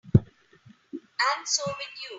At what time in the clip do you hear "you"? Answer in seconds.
2.01-2.09